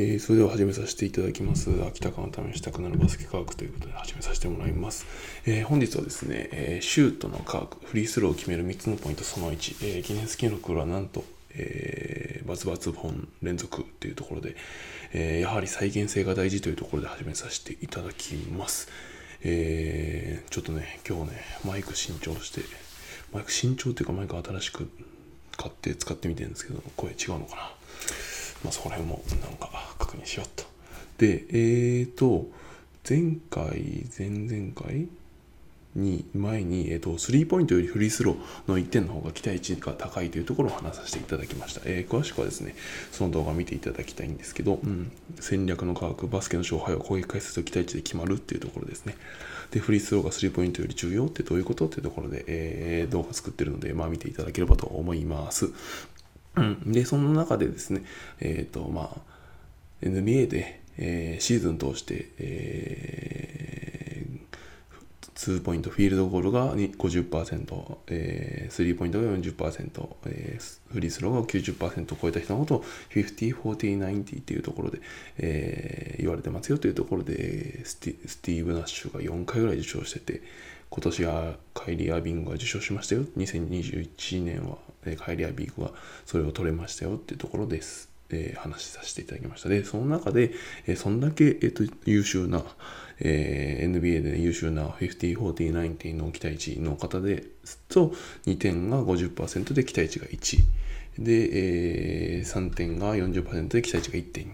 [0.00, 1.70] えー、それでは始めさせていただきます。
[1.88, 5.06] 秋田間のためにしたくなるバスケ科学ということで始めさせてもらいます。
[5.44, 14.54] えー、本日はですね、えー、シュートの科学、フリースローを決める3つのポイントその1、えー、ギネス記録はなんと、えー、バツバツ本連続というところで、
[15.12, 18.88] えー、やはり再現性が大事というところで始めさせていただきます。
[19.42, 22.60] えー、ちょっとね、今日ね、マイク新調して、
[23.32, 24.88] マイク新調というかマイク新しく
[25.56, 27.72] 買って使ってみてるんですけど、声違うのかな。
[28.64, 30.64] まあ、そこら辺もなんか認しようと。
[31.18, 32.46] で、えーと、
[33.08, 35.08] 前回、前々回？
[35.94, 41.80] に、前に、えーと、スリーポイントよりフリースローの1点の方が期待値が高いというところを話させていただきました。
[41.84, 42.74] えー、詳しくはですね、
[43.10, 49.16] その動画を見ていただきたいんですけど、うん、戦略の科学、バスケの勝敗は攻撃回数と期待値で決まるっていうところですね。
[49.70, 55.70] で、フリースローがスリーポイントより重要ってどういうことっていうところで、えー、動画作ってるので、まあ見ていただければと思います。
[56.56, 58.02] うん、で、その中でですね、
[58.40, 59.27] えっ、ー、と、まあ、
[60.02, 64.48] NBA で、えー、シーズン通して、えー、
[65.34, 75.00] 2ポイント、フィールドゴールが50%、えー、スリーポイントが40%、えー、フリースローが90%を超えた人のことを50、40、90っていうところで、
[75.38, 80.42] えー、言われてますよというところでスティ、スティーブ・ナッシュが4回ぐらい受賞してて、
[80.90, 83.22] 今年はカイリー・アービングが受賞しましたよ。
[83.36, 84.78] 2021年は
[85.18, 85.92] カイリー・アービングが
[86.26, 88.07] それを取れましたよっていうところです。
[88.30, 89.68] えー、話させていただきました。
[89.68, 90.52] で、その中で、
[90.86, 92.62] えー、そんだけ、えーと、優秀な、
[93.20, 98.12] えー、NBA で、ね、優秀な50、40、90の期待値の方ですと、
[98.46, 100.58] 2点が50%で期待値が1。
[101.18, 104.46] で、えー、3点が40%で期待値が1.2。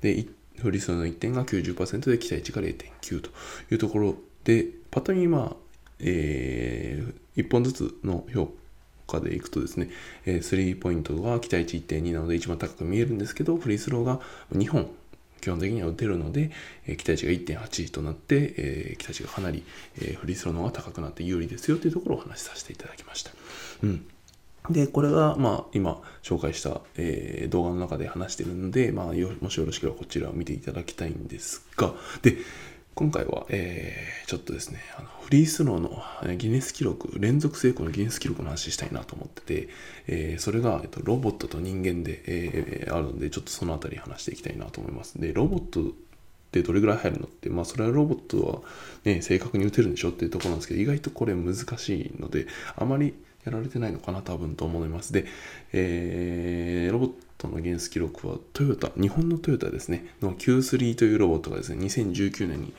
[0.00, 0.26] で、
[0.58, 3.30] フリースローの1点が90%で期待値が0.9と
[3.70, 5.56] いうところで、パッと見、まあ、
[5.98, 8.63] えー、1本ずつの評価
[9.20, 9.90] でいくとですね、
[10.26, 14.20] えー、スリーポイントが期待値1.2なので一番高く見えるんですけど、フリースローが
[14.52, 14.90] 2本
[15.44, 16.50] 基本的には打てるので、
[16.86, 19.62] え、期待値が1.8となって、え、期待値がかなり、
[20.00, 23.30] え、フリースローの方が高くなって有利ですよというところをお話しさせていただきました。
[23.82, 24.06] うん。
[24.70, 29.06] で、これが、まあ、今紹介した、えー、動画の中で話しているので、まあ、
[29.42, 32.38] もしよろしければこちらを見ていただきたいんですが、で、
[32.94, 39.68] 今回は、えー、ちょっとですね、あのフリースローのギネス記録、連続成功のギネス記録の話したいなと思ってて、
[40.06, 45.20] えー、それが、えっと、ロボットと人間で、えー、あるので、ちょっとそのあたり話していきたいなと思います。
[45.20, 45.92] で、ロボットっ
[46.52, 48.60] てどれぐらい入るのって、まあ、それはロボットは、
[49.04, 55.12] ね、正確に打てるんでしょっていうところなんですけど、意外とこれ難しいので、あまりやられてないのかな、多分と思います。
[55.12, 55.24] で、
[55.72, 57.14] えー、ロボット
[57.48, 62.72] の原ス記録はトヨタ、日本のトヨタですね、の Q3 というロボットがですね、2019年に、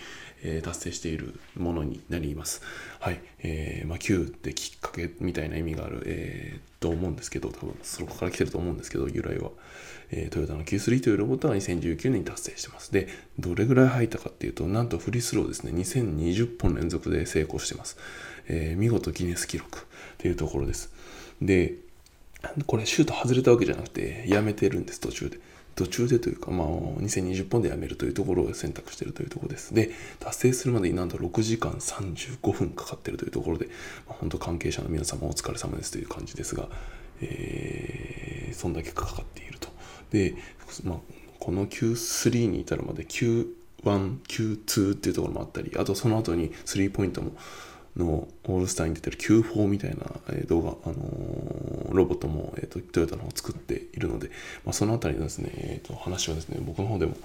[0.43, 2.61] えー、達成しているものになります。
[2.99, 3.21] はい。
[3.39, 9.51] えー、まあ、Q ってきっかけみたいな意味がある、えー、と思うんですけど、多分そこから来てると思うんですけど、由来は。
[10.11, 12.91] えー、トヨタの Q3 というロボットが2019年に達成してます。
[12.91, 13.07] で、
[13.39, 17.97] どれぐらい入ったかっていうと、なんとフリースローですね、2020本連続で成功してます。
[18.47, 19.81] えー、見事ギネス記録っ
[20.17, 20.91] ていうところです。
[21.41, 21.75] で、
[22.65, 25.39] これシュート外れたわけじゃなくて、やめてるんです、途中で。
[25.75, 29.73] 途中でというか、まあ、2020本でやめるというところを選択しているというところです。
[29.73, 33.67] で、達成するまでになんと6時間35分かかっているというところで、
[34.07, 36.69] まあ、本当関係者の皆様お疲れ様ですという感じですが、
[37.21, 39.67] えー、そんだけかかっていると。
[40.11, 40.35] で、
[40.85, 40.99] まあ、
[41.39, 43.45] この Q3 に至るまで Q1、
[43.83, 47.33] Q2 っていうところもあったり、あとその後に3ポイントも
[47.97, 50.05] のオールスターに出てる Q4 みたいな
[50.47, 54.29] 動画、あの、ロボットも、えーと、トヨタの方を作っているので、
[54.65, 57.15] まあ、そのあたりのですね、えーと、話はですね、僕の方でも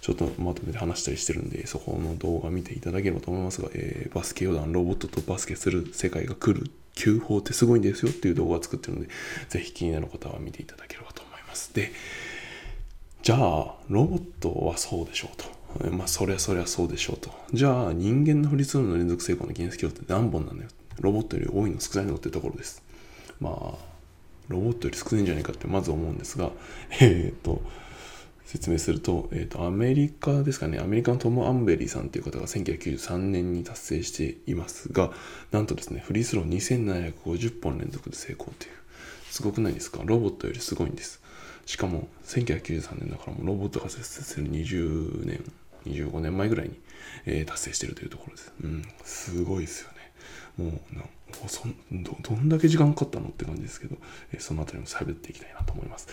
[0.00, 9.08] ちょっとまとめて話したりしてるんで、そこの動画見ていただければと思いますが、えー、バスケ余談、ロボットとバスケする世界が来る Q4 ってすごいんですよっていう動画を作ってるので、
[9.48, 11.72] ぜひ気になる方は見ていただければと思います。
[11.74, 11.92] で、
[13.22, 15.57] じゃあ、ロボットはそうでしょうと。
[15.92, 17.30] まあ、そりゃそりゃそうでしょうと。
[17.52, 20.68] じゃあ、人間のフリースローの連続成功のギネス記録って何本なのよ。
[21.00, 22.82] ロボットより多いの少ないのってところです。
[23.40, 23.52] まあ、
[24.48, 26.50] ロボットより少ないんじゃないかってまず思うんですが、
[27.00, 27.62] えっ、と、
[28.46, 35.12] 説明すると、えっ、ー、と、アメリカですかね、アメリカのトム・アンベリーさんっていう方が1993年に達成していますが、
[35.52, 38.72] なんとですね、フリースロー2750本連続で成功っていう、
[39.30, 40.02] すごくないですか？
[40.04, 41.20] ロボットよりすごいんです。
[41.68, 45.44] しかも1993年だからもうロボットが設定する20年
[45.84, 46.80] 25年前ぐらいに、
[47.26, 48.52] えー、達成しているというところです。
[48.62, 50.70] うん、すごいですよね。
[50.70, 51.02] もうな
[51.46, 53.96] そどどんだけ時間かかったのって感じですけど、
[54.32, 56.08] えー、そのあたりも喋っていきたいなと思います、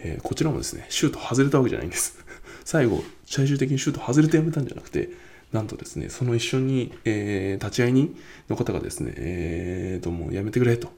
[0.00, 2.18] えー、こちらもですね、シュート外れたわけじゃないんです。
[2.66, 5.08] 最後、最終的にシュート外れてやめたんじゃなくて、
[5.52, 8.14] なんとですね、その一緒に、えー、立ち会いに
[8.50, 10.92] の方がですね、えーと、もうやめてくれと。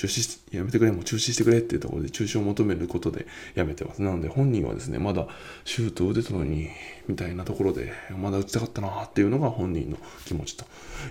[0.00, 4.00] 中止やめてくれもう中止してくれっていうところで中止を求めることでやめてます。
[4.00, 5.26] なので本人はですねまだ
[5.64, 6.68] シュート打てたのに
[7.06, 10.64] みたいなところでまだ打ちたかったなっていうのが本人の気持ちと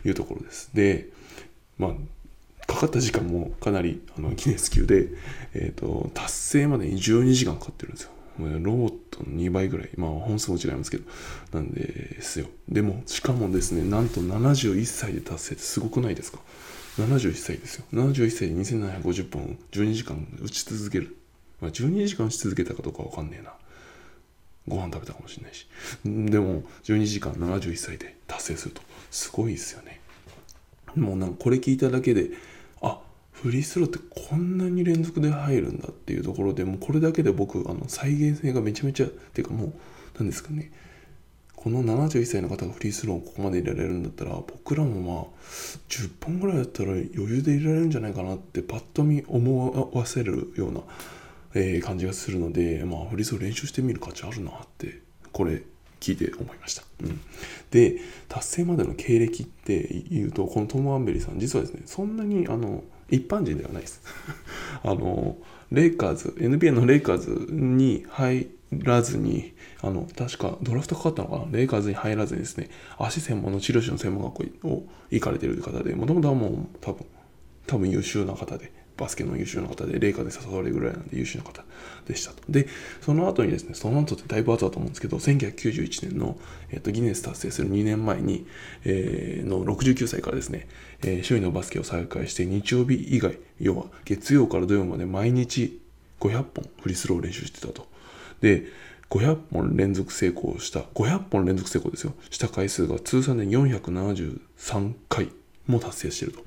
[0.05, 0.71] いうところです。
[0.73, 1.09] で
[1.77, 1.91] まあ
[2.65, 5.07] かかった時間もかなりあのギネス級で、
[5.53, 8.11] えーと、達成までに12時間かかってるんですよ。
[8.37, 11.03] ロボットの2倍ぐらい、まあ本数も違いますけど、
[11.51, 12.45] なんですよ。
[12.69, 16.39] でも、しかもですね、なんと71歳で達成ってすごくないですか？
[16.99, 17.85] ?71 歳ですよ。
[17.93, 21.15] 71歳で2750本12時間打ち続ける。
[21.61, 23.53] まあ、12時間打ち続けたかどうかわかんねえな。
[24.67, 25.67] ご飯食べたかもしれないし。
[26.03, 28.81] でも、12時間71歳で達成すると、
[29.11, 29.99] すごいですよね。
[30.95, 32.31] もうなんかこれ聞いただけで、
[32.81, 32.99] あ
[33.31, 33.99] フリースローって
[34.29, 39.73] こんなに連続で入るんだっていうところでもうこれだけで僕あの再現性がめちゃめちゃっていうかもう
[40.17, 40.71] 何ですかね
[41.61, 45.25] この71歳の方がフリースローをここまで入れられるんだったら僕らもまあ
[45.89, 50.79] 10本ぐらいだったら余裕で入れられるんじゃないかなってパッと見思わせるような、
[51.55, 55.01] えー、感じがするのでまあフリースロー練習してみる価値あるなって
[55.33, 55.63] これ
[55.99, 56.83] 聞いて思いました。
[57.03, 57.19] うん、
[57.71, 57.97] で
[58.29, 64.01] 達成までの経歴っていうとこのトム・アンベリーさん実はですねそんなにあの一般人ではないです。
[64.83, 65.37] あの
[65.71, 71.45] レイカーズ NBA のレイカーズに入らずにあの確かドラフトかかったのかな？
[71.51, 77.05] レイカーズに入らずにですね足専門の治療師の専門学校を行かれてる方でもともとはもう多分
[77.67, 81.63] 多分優秀な方でバスケの優秀な方で、レイカで誘われるぐらいなんで優秀な方
[82.05, 82.43] でしたと。
[82.49, 82.67] で、
[83.01, 86.37] その後にですね、その後ってだいぶ後だと思うんですけど、1991年の、
[86.69, 88.45] えーと、ギネス達成する2年前に、
[88.83, 90.67] えー、の69歳からですね、
[91.01, 95.81] えー、周囲のバスケを再開して、日曜日以外、要は月曜から土曜まで毎日
[96.19, 97.87] 500本フリースロー練習してたと。
[98.41, 98.65] で、
[99.09, 105.29] 500本連続成功した、500本連続成功ですよ、した回数が通算で473回
[105.67, 106.43] も達成してると。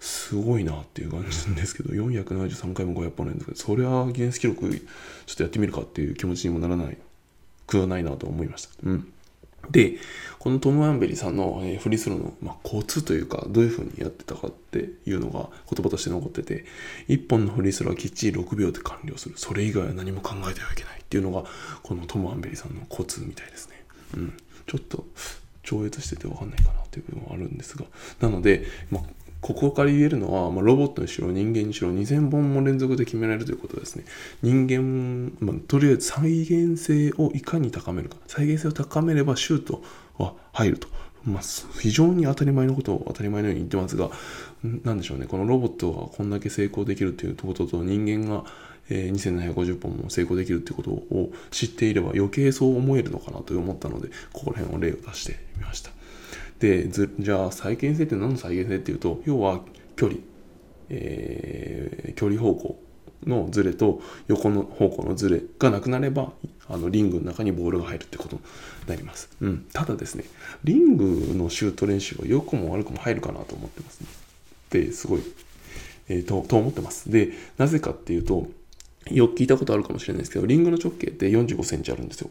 [0.00, 6.96] すごいなっていう感じなんですけど、473回も500本連続で、そりゃギネス記録ちょっとやってみるかっていう気持ちにもならない
[7.66, 8.70] くはないなと思いました。
[8.82, 9.12] うん。
[9.70, 9.98] で、
[10.38, 16.64] このトム・アンベリさんの、フリースローの、まあ、コツというか、どういう風にやってたかっていうのが言葉として残ってて、
[17.08, 19.34] 1本のフリースローはきっちり6秒で完了する。
[19.36, 21.44] それ以外は何も考えてはいけないっていうのが、
[21.82, 23.84] このトム・アンベリさんのコツみたいですね。
[24.14, 24.36] うん。
[24.66, 25.04] ちょっと、
[25.62, 27.84] 超越してて分かんないかなっていう部分はあるんですが、
[28.20, 29.02] なので、まあ、
[29.40, 34.04] ここから言えるのは、まあ、ロボットにしろ人間にしろ2000本も連続で決められるということですね。
[34.42, 38.16] 人間、まあ、とりあえず再現性をいかに高めるか。
[38.26, 39.82] 再現性を高めればシュート
[40.18, 40.88] は入ると。
[41.24, 41.42] まあ、
[41.80, 44.10] 非常に当たり前のことを当たり前のように言ってますが、
[44.62, 45.26] なんでしょうね。
[45.26, 48.44] このロボットがこんだけ成功できるということと人間が
[48.90, 55.90] え2750本も成功できるってことを知っていれば余計そう思えるのかなと思ったので、ここら辺を例を出してみました。
[56.60, 59.60] でじゃあ再現性って何の再現性っていうと要は
[59.96, 60.20] 距離、
[60.90, 62.80] えー、距離方向
[63.26, 66.32] のズレと横の方向のズレがなくなれば
[66.68, 68.42] あのリングの中にボールが入るってことに
[68.86, 70.24] なります、うん、ただですね
[70.64, 74.06] リングのシュート練習は良くも悪くも入るかなと思ってますね。
[74.70, 75.22] ですごい、
[76.08, 77.10] えー、とと思ってます。
[77.10, 78.46] でなぜかっていうと
[79.10, 82.30] よく聞いたことあるかもしれないですけどリングの直径って45センチあるんですよ。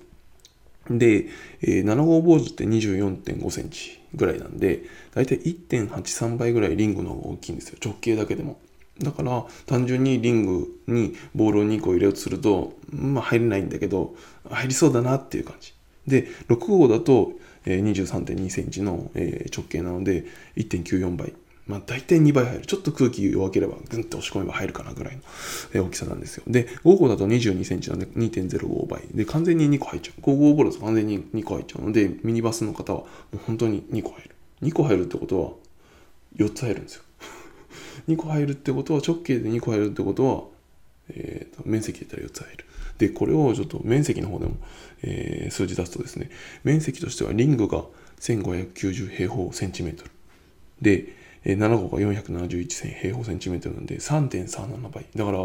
[0.89, 1.27] で、
[1.62, 4.83] えー、7号ボールって24.5センチぐらいなんで、
[5.13, 7.77] だいたい1.83倍ぐらいリングの方が大きいんですよ。
[7.83, 8.59] 直径だけでも。
[9.00, 14.15] だから、単純にリングにボールを2個入れようとすると、まあ入れないんだけど、
[14.50, 15.74] 入りそうだなっていう感じ。
[16.07, 17.33] で、6号だと、
[17.65, 20.25] えー、23.2センチの、えー、直径なので、
[20.58, 21.34] 1.94倍。
[21.70, 22.66] まあ、大体2倍入る。
[22.66, 25.20] ちょっと空気弱ければ、ぐんと押し込めば入るかなぐらい
[25.72, 26.44] の大きさなんですよ。
[26.48, 29.04] で、5号だと22センチなんで2.05倍。
[29.14, 30.22] で、完全に2個入っちゃう。
[30.22, 34.36] 5号ボールだと完全に2個入っちゃうので、ミニバスの方はもう本当に2個入る。
[34.64, 35.52] 2個入るってことは、
[36.38, 37.04] 4つ入るんですよ。
[38.10, 40.44] 2個入るってことは、直径で2個入るってことは、
[41.10, 42.66] えーと、面積で言ったら4つ入る。
[42.98, 44.56] で、これをちょっと面積の方でも、
[45.04, 46.32] えー、数字出すとですね、
[46.64, 47.86] 面積としてはリングが
[48.22, 50.10] 1590平方センチメートル。
[50.82, 55.05] で、7号が471平方センチメートルなんで3.37倍。
[55.15, 55.39] だから、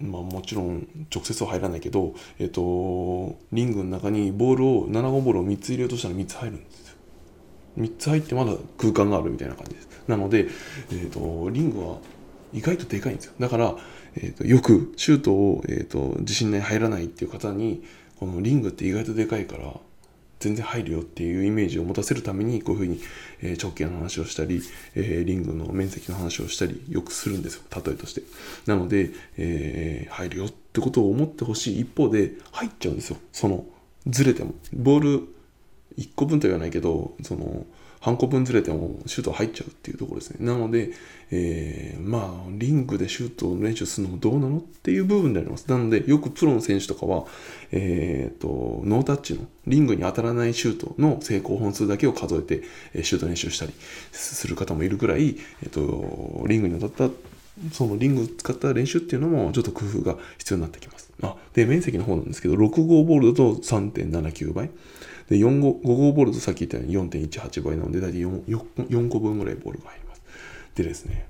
[0.00, 6.94] まあもちろん直接は入らないけど、えっと、リングの中にボールを、7号ボールを3つ入れようとしたら3つ入るんですよ。
[7.78, 9.88] 3つ入ってまだ空間があるみたいな感じです。
[10.08, 10.46] なので、
[10.92, 11.98] えっと、リングは
[12.52, 13.32] 意外とでかいんですよ。
[13.38, 13.76] だから、
[14.16, 17.82] えっと、よくシュートを、えっと、自信ない入らないっていう方に、
[18.18, 19.74] このリングって意外とでかいから、
[20.40, 23.00] 全然入るよっていうイメージを持たせるためにこういうふうに、
[23.40, 24.62] え直径の話をしたり、
[24.94, 28.22] えリングの面積の話をしたりよくするんですよ例えとして。
[28.66, 31.80] なので、えー、入るよってことを思ってほしい。
[31.80, 33.64] 一方で入っちゃうんですよその
[34.06, 34.54] ずれても。
[34.72, 35.28] ボール
[35.98, 37.66] 1個分とは言わないけどその
[38.00, 40.46] 半個分ずれてもシュート入っちゃうっていうところですね。
[40.46, 40.90] なので、
[41.30, 45.66] えー、まあ、リングでシュートを練習するのもどうなのっていう部分であります。
[45.68, 47.24] なので、よくプロの選手とかは、
[47.72, 52.62] えー、と、ノータッチのリングに当たらないシュートの成功本数だけを数えて、
[53.02, 53.72] シュート練習したり
[54.12, 57.14] する方もいるぐらい、えー、と、リングに当たった
[57.72, 61.10] そのリングを使った練習っていうのもちょっと工夫が必要になってきます。
[61.22, 64.70] あで、面積の方なんですけど、6号ボールだと3.79倍。
[65.28, 70.22] で、4号、5号ボールとさっき言ったように4.18倍なので、大体 4, 4, 4個分ぐらいボールが入ります。
[70.74, 71.26] でですね、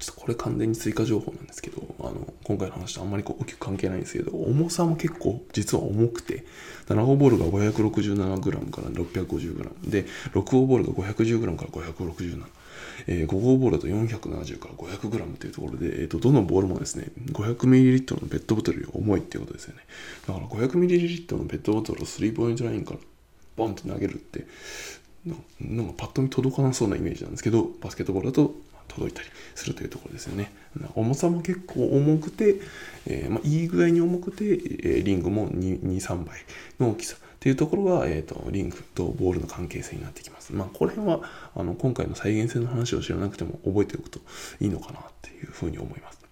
[0.00, 6.44] ちょっとこれ完全に追加情報なんですけど、あの、今回の話とあんまりこう大きく関係ないんですけど、重さも結構実は重くて、
[6.86, 12.44] 7号ボールが 567g から 650g で、6号ボールが 510g から567
[13.06, 19.82] えー、5号ボールだと470から 500g というところで、えーと、どのボールもですね 500ml のペットボトルより重いっていうことですよね
[20.26, 23.00] だから 500ml のペットボトルをスリーポイントラインから
[23.56, 24.44] ボンって投げるって
[25.60, 28.54] なんかパッと見届かなそうなイメージなんですけどバスケットボールだと
[28.88, 30.52] 届いたりするというところですよね
[30.94, 32.56] 重さも結構重くて、
[33.06, 36.38] えー、まあ、いい具合に重くて、えー、リングも23倍
[36.78, 40.54] の大きさっていうところが、えーと、リングとボールの関係性になってきます。
[40.54, 41.20] まあ、この辺は
[41.54, 44.18] あの今回の再現性の話を知らなくても覚えておくと
[44.60, 46.23] いいのかなっていうふうに思います。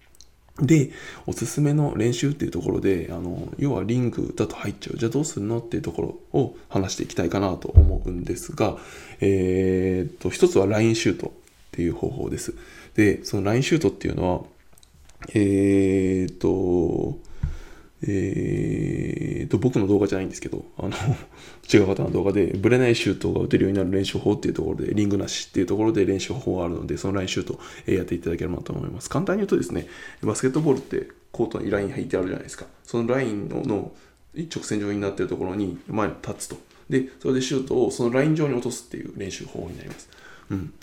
[0.59, 0.91] で、
[1.25, 4.97] おすすめの練習っていうところで、あの、要はリングだと入っちゃう。
[4.97, 6.01] じゃあどうするのっていうとこ
[6.33, 8.77] ろを話していきたいかなと思うんですが、
[9.19, 11.31] えー、っと、一つはラインシュートっ
[11.71, 12.53] ていう方法です。
[12.93, 14.43] で、そのラインシュートっていうのは、
[15.33, 17.17] えー、っと、
[18.05, 20.89] えー、と、僕の動画じゃないんですけど、あの、
[21.73, 29.09] 違う方の動画で、ブレないシュートが打てるようになる練習法っていうところで、リングなしっていうところで練習法があるので、そのラインシュート、やっていただければと思います。
[29.09, 29.87] 簡単に言うとですね、
[30.21, 32.65] バスケットボールってコートにライン引いてあるじゃないですか。
[32.83, 33.93] そのラインのの
[34.35, 36.57] 直線上になってるところに前に立つと。
[36.89, 40.09] で、それでシュートをそのライン上に落とすっていう練習法になります。
[40.49, 40.73] うん。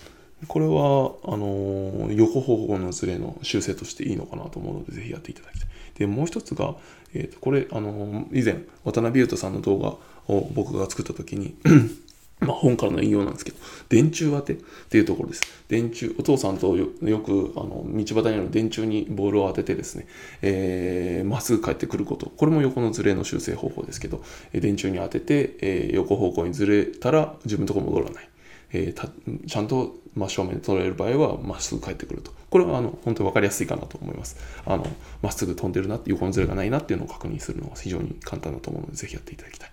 [0.46, 5.68] これは、あの、横方向のズレの修正としていいのかなと思うので、ぜひやっていただきたい。
[5.98, 6.76] で、もう一つが、
[7.14, 9.96] えー、とこれ、あの、以前、渡辺裕太さんの動画
[10.32, 11.56] を僕が作った時に
[12.40, 13.58] まあ本からの引用なんですけど、
[13.90, 14.56] 電柱当てっ
[14.88, 15.42] ていうところです。
[15.68, 16.86] 電柱、お父さんとよ
[17.18, 20.06] くあの道端にある電柱にボールを当ててですね、
[20.40, 22.30] えー、まっすぐ帰ってくること。
[22.30, 28.29] これも横のずれの修正方法ですけど、電柱に当てて、えー、横方向にずれたら自分のところ戻らない。
[28.72, 32.32] えー、ちゃんと真正面で捉える場合はまっすぐ返ってくると。
[32.50, 34.36] これはあの本当に分かりやすいかなと思います。
[34.66, 34.86] あの
[35.22, 39.66] まっすぐ飛んでるなって横のずれがないなっていうのを確認するのは非常に簡単だと思うので、ぜひやっていただきた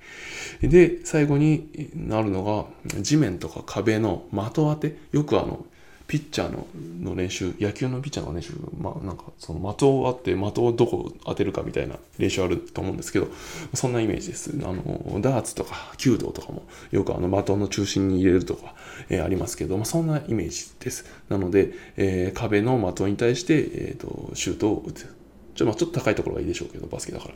[0.62, 0.70] い。
[0.70, 4.98] で、最後になるのが地面とか壁の的当て。
[5.12, 5.66] よくあの
[6.08, 6.68] ピッチャーの
[7.02, 13.28] の練習、野球のピッチャーの練習、まあなんかその的をあって的をどこ当てるかみたいな練習あると思うんですけど、
[13.74, 14.52] そんなイメージです。
[14.64, 18.74] あの、ダーツとか弓道とかもよくあの的の中心に入れるとか、
[19.10, 21.06] えー、ありますけど、まあ、そんなイメージです。
[21.28, 25.14] なので、えー、壁の的に対して、えーと、シュートを打つ。
[25.56, 27.34] ちょ,、まあ、ちょっと高いところがいいでしょうけど、バスケだから。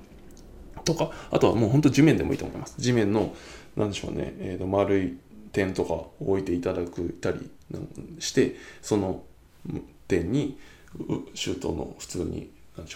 [0.83, 2.75] とか、あとはもう本当地面でもいいと思います。
[2.77, 3.35] 地面の、
[3.75, 5.17] なんでしょうね、えーと丸い
[5.51, 7.49] 点とか置いていただくたり
[8.19, 9.23] してその
[10.07, 10.57] 点に
[11.33, 12.49] シュートの普通に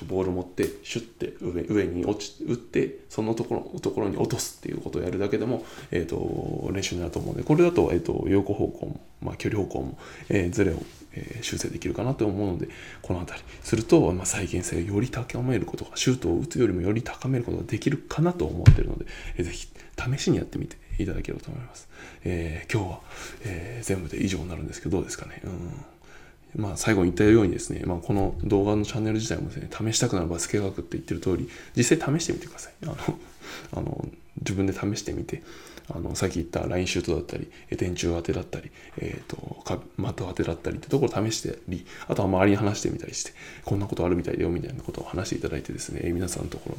[0.08, 9.98] ボール持ってシュッて上上に落ち打ってそのところところに落とすっていうことをやるだけでも、えーと、練習になると思うのでこれだと,、えーと、横方向も、まあ、距離方向も、
[10.30, 10.82] えー、ズレを、
[11.14, 12.70] えー、修正できるかなと思うので
[13.02, 19.06] この辺りすると、まあ、再現性をより高めることがシュートを打つよりもより高めることができるかなと思ってるので、
[19.38, 19.68] えー、ぜひ
[20.18, 21.88] 試しにやってみていただければと思います。
[22.24, 23.00] えー、今日は、
[23.44, 25.42] えー、全部で以上になるんですけど、どうですかね。
[25.44, 25.86] うん
[26.58, 32.74] まあ、最後に言ったようにですね、まあ、この動画のチャンネル自体もですね、試したくなるバスケ学って言ってる通り、実際試してみてください。
[32.84, 32.96] あの、
[33.74, 34.08] あの
[34.40, 35.44] 自分で試してみて、
[35.94, 39.80] あのさっき言ったラインシュートだったり、電柱当てだったり、えーと、的
[40.18, 46.78] 当てだったりってところを試してり、あとは周りに話してみたりして、こんなことあるみたいだよみたいなことを話していただいてですね、皆さんのところ、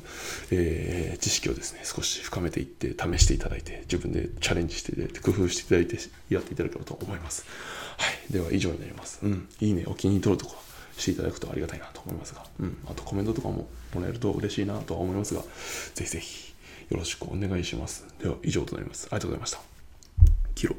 [0.51, 5.99] えー、知識をですね、少し深めていって、試していただいて、自分でチャレンジしていただいて、工夫していただいて、
[6.31, 7.45] やっていただければと思います。
[7.99, 8.33] はい。
[8.33, 9.21] では以上になります。
[9.23, 9.49] うん。
[9.61, 10.63] いいね、お気に入り登録とか
[10.99, 12.77] していただくとありがたいなと思いますが、うん。
[12.87, 15.43] あとコメントとかももらえると嬉しいなとは思いますが、
[15.95, 16.46] ぜひぜひ
[16.91, 18.07] よろしくお願いします。
[18.21, 19.07] では以上となります。
[19.11, 19.61] ありがとうございました。
[20.55, 20.77] 切ろ。